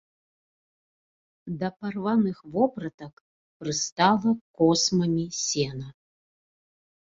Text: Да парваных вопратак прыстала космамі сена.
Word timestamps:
Да 1.59 1.69
парваных 1.81 2.37
вопратак 2.55 3.13
прыстала 3.61 4.31
космамі 4.59 5.25
сена. 5.45 5.87